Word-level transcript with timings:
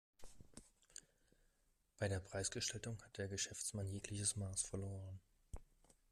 Bei 1.99 2.07
der 2.07 2.19
Preisgestaltung 2.19 2.99
hat 3.03 3.19
der 3.19 3.27
Geschäftsmann 3.27 3.87
jegliches 3.87 4.35
Maß 4.35 4.63
verloren. 4.63 5.19